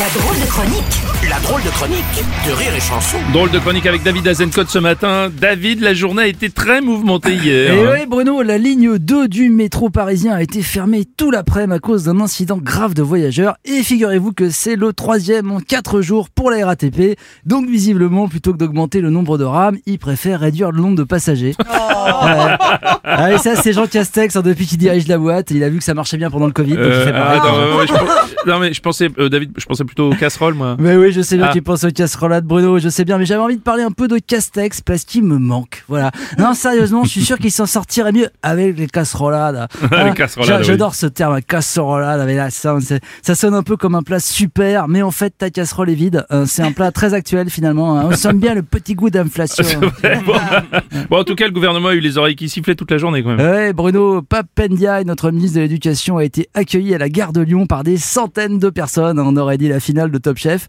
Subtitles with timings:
[0.00, 2.04] La drôle de chronique La drôle de chronique
[2.46, 3.16] de Rire et Chanson.
[3.32, 5.30] Drôle de chronique avec David Azencott ce matin.
[5.32, 7.72] David, la journée a été très mouvementée hier.
[7.74, 11.78] Et oui, Bruno, la ligne 2 du métro parisien a été fermée tout l'après-midi à
[11.78, 13.54] cause d'un incident grave de voyageurs.
[13.64, 17.16] Et figurez-vous que c'est le troisième en 4 jours pour la RATP.
[17.46, 21.04] Donc, visiblement, plutôt que d'augmenter le nombre de rames, ils préfèrent réduire le nombre de
[21.04, 21.54] passagers.
[21.58, 22.56] Ouais.
[23.04, 25.50] Ah, et ça, c'est Jean Castex, hein, depuis qu'il dirige la boîte.
[25.50, 26.74] Il a vu que ça marchait bien pendant le Covid.
[26.74, 27.38] donc il fait pareil.
[27.38, 30.14] attends, ouais, ouais, je pense- non mais je pensais, euh, David, je pensais plutôt aux
[30.14, 30.76] casseroles moi.
[30.80, 31.52] Mais oui, je sais bien Ah.
[31.52, 34.08] qu'il pense aux casserolades, Bruno, je sais bien, mais j'avais envie de parler un peu
[34.08, 35.84] de Castex parce qu'il me manque.
[35.88, 36.10] Voilà.
[36.38, 39.68] Non, sérieusement, je suis sûr qu'il s'en sortirait mieux avec les casserolades.
[39.92, 40.64] Ah, j'a- oui.
[40.64, 42.76] J'adore ce terme, casserolade, avec la ça,
[43.22, 46.24] ça sonne un peu comme un plat super, mais en fait, ta casserole est vide.
[46.32, 47.98] Euh, C'est un plat très actuel finalement.
[47.98, 48.08] hein.
[48.10, 49.64] On sent bien le petit goût d'inflation.
[50.26, 50.34] bon,
[51.10, 53.22] bon, en tout cas, le gouvernement a eu les oreilles qui sifflaient toute la journée
[53.22, 53.40] quand même.
[53.46, 57.66] Ouais, Bruno Papendiaï, notre ministre de l'Éducation, a été accueilli à la gare de Lyon
[57.66, 59.18] par des centaines de personnes.
[59.20, 60.68] On aurait dit la finale de Top Chef.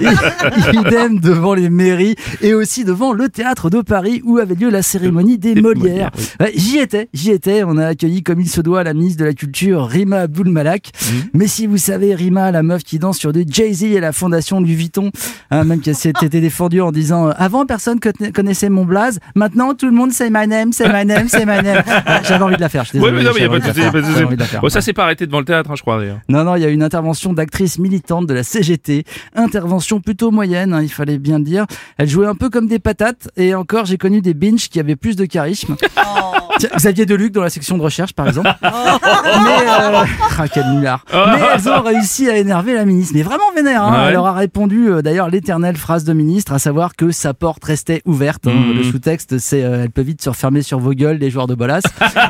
[0.00, 0.04] Et-
[0.76, 4.82] Idem devant les mairies et aussi devant le théâtre de Paris où avait lieu la
[4.82, 6.10] cérémonie des Des Molières.
[6.40, 6.46] Oui.
[6.56, 7.62] J'y étais, j'y étais.
[7.64, 10.90] On a accueilli comme il se doit la ministre de la Culture, Rima Abdul Malak.
[11.10, 11.22] Mhm.
[11.34, 14.60] Mais si vous savez, Rima, la meuf qui danse sur du Jay-Z et la fondation
[14.60, 15.10] Louis Vuitton,
[15.50, 19.74] hein, même qui s'était défendue en disant euh, avant personne conna- connaissait mon blaze, maintenant
[19.74, 21.82] tout le monde c'est my name, c'est my name, c'est my name.
[22.06, 22.84] Ah, J'avais envie de la faire.
[22.92, 25.44] Désolé, mais non, mais y a pas de souci, ça s'est pas arrêté devant le
[25.44, 26.00] théâtre, hein, je crois.
[26.28, 29.04] Non, non, il y a une intervention d'actrice militante de la CGT.
[29.34, 31.66] Intervention plutôt moyenne, hein, il fallait bien le dire.
[31.98, 33.28] Elle jouait un peu comme des patates.
[33.36, 35.76] Et encore, j'ai connu des binges qui avaient plus de charisme.
[36.58, 38.50] Tiens, Xavier Deluc dans la section de recherche, par exemple.
[38.62, 40.04] Mais, euh...
[40.38, 41.04] ah, quel nulard.
[41.12, 43.14] Mais elles ont réussi à énerver la ministre.
[43.16, 43.82] Mais vraiment vénère.
[43.82, 43.92] Hein.
[43.92, 44.06] Ouais.
[44.08, 47.64] Elle leur a répondu, euh, d'ailleurs, l'éternelle phrase de ministre, à savoir que sa porte
[47.64, 48.46] restait ouverte.
[48.46, 48.52] hein.
[48.54, 48.76] Mhm.
[48.76, 51.54] Le sous-texte, c'est euh, elle peut vite se refermer sur vos gueules, les joueurs de
[51.54, 51.80] bolas.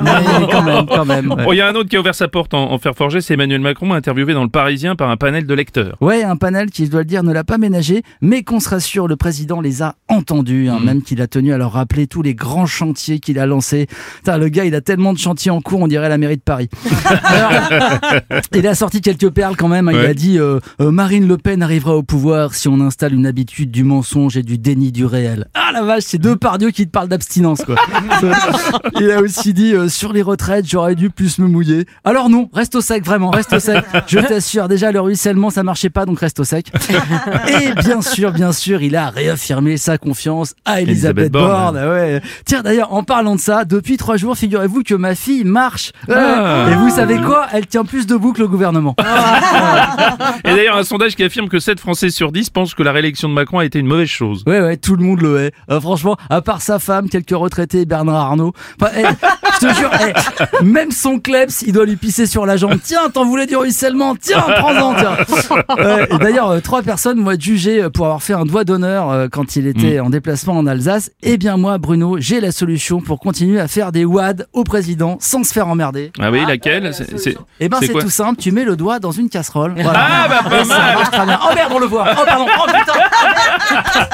[0.02, 0.10] Mais
[0.50, 1.30] quand même, quand même.
[1.32, 1.44] ouais.
[1.54, 3.34] Il y a un autre qui a ouvert sa porte en, en fer forgé, c'est
[3.34, 5.93] Emmanuel Macron, interviewé dans le Parisien par un panel de lecteurs.
[6.00, 8.68] Ouais, un panel qui, je dois le dire, ne l'a pas ménagé, mais qu'on se
[8.68, 10.84] rassure, le président les a entendus, hein, Mhm.
[10.84, 13.86] même qu'il a tenu à leur rappeler tous les grands chantiers qu'il a lancés.
[14.26, 16.68] Le gars, il a tellement de chantiers en cours, on dirait la mairie de Paris.
[17.24, 17.52] Alors,
[18.54, 19.88] il a sorti quelques perles quand même.
[19.88, 19.92] hein.
[19.94, 23.26] Il a dit euh, euh, Marine Le Pen arrivera au pouvoir si on installe une
[23.26, 25.46] habitude du mensonge et du déni du réel.
[25.54, 27.76] Ah la vache, c'est deux pardieux qui te parlent d'abstinence, quoi.
[29.00, 31.86] il a aussi dit euh, sur les retraites, j'aurais dû plus me mouiller.
[32.04, 33.84] Alors non, reste au sec, vraiment, reste au sec.
[34.06, 36.70] Je t'assure, déjà le ruissellement, ça marchait pas, donc reste au sec.
[37.48, 41.76] Et bien sûr, bien sûr, il a réaffirmé sa confiance à Elisabeth, Elisabeth Borne.
[41.76, 42.22] Ah ouais.
[42.44, 45.90] Tiens, d'ailleurs, en parlant de ça, depuis trois jours, figurez-vous que ma fille marche.
[46.06, 46.14] Ouais.
[46.16, 46.66] Ah.
[46.70, 47.48] Et vous savez quoi?
[47.52, 48.94] Elle tient plus debout que le gouvernement.
[50.44, 53.28] Et d'ailleurs, un sondage qui affirme que 7 Français sur 10 pensent que la réélection
[53.28, 54.44] de Macron a été une mauvaise chose.
[54.46, 55.52] Ouais, ouais, tout le monde le hait.
[55.70, 58.52] Euh, franchement, à part sa femme, quelques retraités et Bernard Arnault.
[58.80, 59.02] Enfin, eh,
[59.60, 62.78] je te jure, eh, même son klebs, il doit lui pisser sur la jambe.
[62.80, 65.16] Tiens, t'en voulais du ruissellement Tiens, prends-en, tiens.
[65.76, 68.64] Ouais, et d'ailleurs, euh, trois personnes vont être jugées euh, pour avoir fait un doigt
[68.64, 71.10] d'honneur euh, quand il était en déplacement en Alsace.
[71.22, 75.16] Eh bien, moi, Bruno, j'ai la solution pour continuer à faire des wads au président
[75.20, 76.12] sans se faire emmerder.
[76.20, 79.10] Ah oui, laquelle C'est- c'est- Eh ben, C'est tout simple, tu mets le doigt dans
[79.12, 79.74] une casserole.
[79.76, 80.06] Voilà.
[80.06, 81.38] Ah bah pas Et ça mal marche très bien.
[81.42, 82.06] Oh merde, on le voit.
[82.12, 82.46] Oh pardon.
[82.58, 82.92] Oh putain.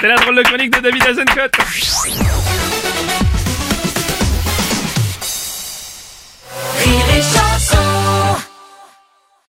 [0.00, 1.52] C'est la drôle de chronique de David Azencott